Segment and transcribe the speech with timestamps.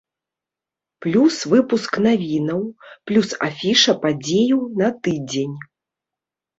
[1.05, 2.65] Плюс выпуск навінаў,
[3.13, 5.57] плюс афіша падзеяў на тыдзень.